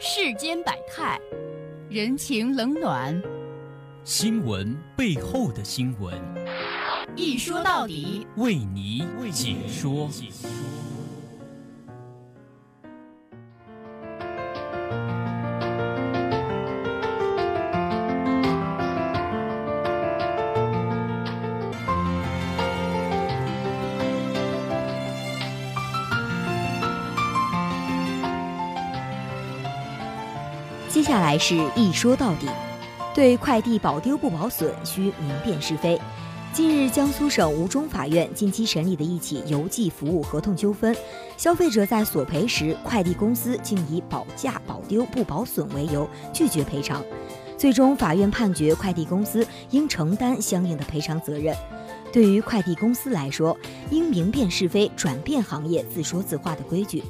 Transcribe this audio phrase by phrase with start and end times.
[0.00, 1.20] 世间百态，
[1.90, 3.20] 人情冷暖，
[4.04, 6.14] 新闻背后的新闻，
[7.16, 10.08] 一说到底，为你解说。
[30.98, 32.48] 接下来是一说到底，
[33.14, 35.96] 对快递保丢不保损需明辨是非。
[36.52, 40.92] 近日，江苏省吴中法院近期审理的一起邮寄服务合同纠纷，
[41.36, 47.00] 消费者在索赔时，快递公司竟以保价保丢不保损为由拒绝赔偿，
[47.56, 51.54] 最终法院判决快递公司应承担相应的赔偿责任。
[52.12, 53.56] 对于快递公司来说，
[53.92, 57.04] 应明辨是非，转变行业自说自话的规矩。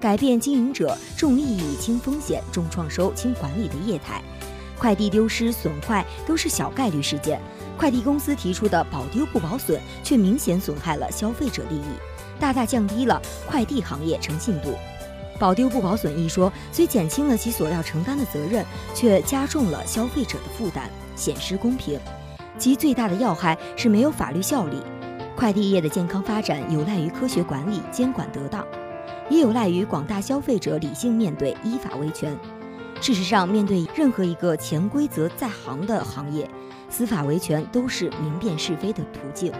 [0.00, 4.22] 改变经营者重利益轻风险、重创收轻管理的业态，
[4.78, 7.40] 快递丢失损坏都是小概率事件。
[7.76, 11.82] 快递公司提出的保丢不保损，却明显损害了消费者利益，
[12.40, 14.74] 大大降低了快递行业诚信度。
[15.38, 18.64] 保丢不保损一说虽减轻了其所要承担的责任，
[18.94, 21.98] 却加重了消费者的负担，显失公平。
[22.58, 24.82] 其最大的要害是没有法律效力。
[25.36, 28.66] 快递业的健康发展有赖于科学管理、监管得当。
[29.30, 32.36] 也有赖于广大消费者理性面对、依法维权。
[33.00, 36.48] 事实上，面对任何一个潜规则在行的行业，
[36.88, 39.52] 司法维权都是明辨是非的途径。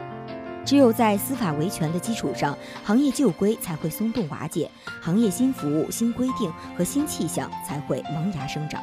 [0.65, 8.83] 只有在司法维权的基础上，行业旧规才会松动瓦解，行业新服务、新规定和新气象才会萌芽生长。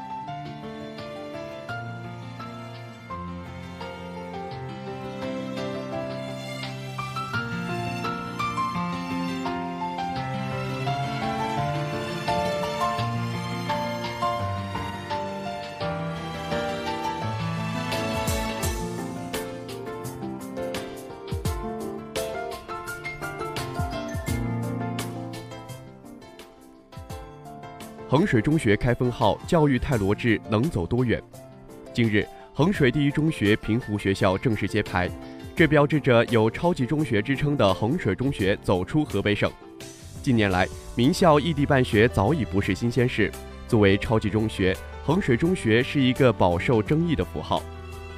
[28.07, 31.19] 衡水中学开分号，教育泰罗志能走多远？
[31.91, 32.23] 近日，
[32.53, 35.09] 衡水第一中学平湖学校正式揭牌，
[35.55, 39.51] 这标志着有“超级中学”之称的衡水中学走出河北省。
[40.21, 43.31] 近年来，名校异地办学早已不是新鲜事。
[43.67, 47.59] 作为超级中学，衡水中学是一个饱受争议的符号。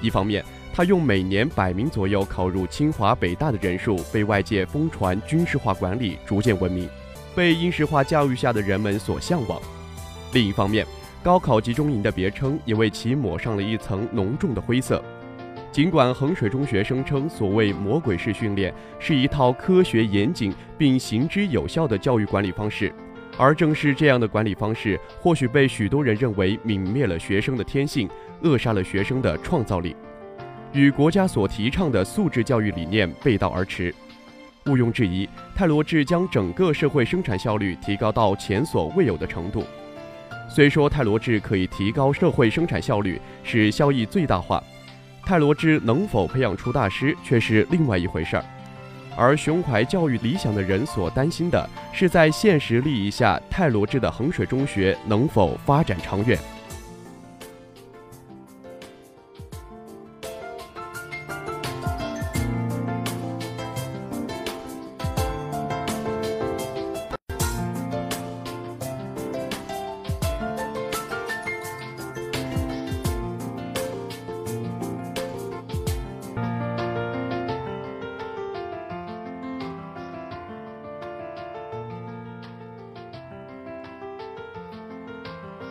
[0.01, 0.43] 一方面，
[0.73, 6.89] 它用每年百名左右考入清华、北大的人数被外界疯传军事化管理，逐渐闻名，
[7.33, 9.61] 被应试化教育下的人们所向往。
[10.33, 10.85] 另一方面，
[11.23, 15.03] 高考集中营的别称也为其抹上了一层浓重的灰色。
[15.71, 22.91] 尽管衡水中学声称所谓“魔鬼式训练”是一套科学严谨并行之有效的教育管理方式，
[23.37, 28.09] 而正是这样的管理方式，或许被许多人认为泯灭了学生的天性，
[28.41, 29.95] 扼杀了学生的创造力，
[30.73, 33.93] 与国家所提倡的素质教育理念背道而驰。
[34.65, 39.63] 毋庸置疑，泰罗志将整个社会生产效率提高到前所未有的程度。
[40.57, 44.59] 虽说泰罗志可以提高社会生产效率，使效益最大化，
[45.23, 48.43] 泰罗志能否培养出大师却是另外一回事儿。
[49.15, 56.35] 而胸怀教育理想的人所担心的是，在现实利益下，泰罗志的衡水中学能否发展长远。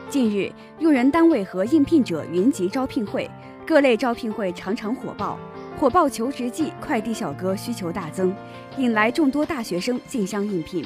[0.08, 3.28] 近日，用人单位和应聘者云集招聘会，
[3.66, 5.36] 各类招聘会常常火爆。
[5.76, 8.32] 火爆求职季，快递小哥需求大增，
[8.78, 10.84] 引来众多大学生竞相应聘。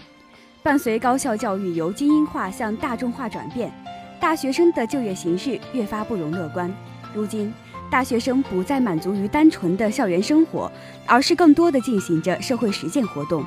[0.63, 3.71] 伴随高校教育由精英化向大众化转变，
[4.19, 6.73] 大学生的就业形势越发不容乐观。
[7.15, 7.53] 如今，
[7.91, 10.73] 大学生不再满足于单纯的校园生活，
[11.07, 13.45] 而是更多的进行着社会实践活动。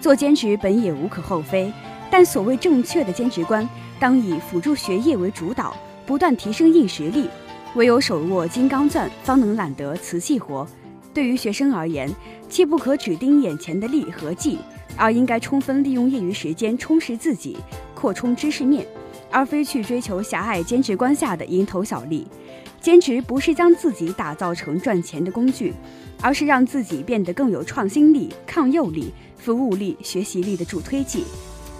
[0.00, 1.72] 做兼职本也无可厚非，
[2.08, 3.68] 但所谓正确的兼职观。
[4.00, 7.28] 当以辅助学业为主导，不断提升硬实力。
[7.74, 10.66] 唯有手握金刚钻，方能揽得瓷器活。
[11.12, 12.10] 对于学生而言，
[12.48, 14.58] 切不可只盯眼前的利和绩，
[14.96, 17.56] 而应该充分利用业余时间充实自己，
[17.94, 18.86] 扩充知识面，
[19.30, 22.26] 而非去追求狭隘兼职观下的蝇头小利。
[22.80, 25.74] 兼职不是将自己打造成赚钱的工具，
[26.22, 31.24] 而是让自己变得更有创新力、抗诱力、服务力、学习力的助推剂。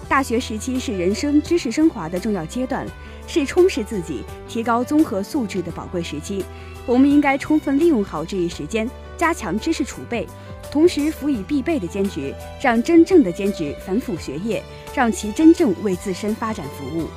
[0.09, 2.83] 大学时期是人生知识升华的重要阶段，
[3.27, 6.43] 是充实自己、提高综合素质的宝贵时期。
[6.87, 10.27] 我们应该充分利用好这一时间，加强知识储备，
[10.71, 14.63] 同时辅以必备的兼职，让真正的兼职反哺学业，
[14.95, 17.07] 让其真正为自身发展服务。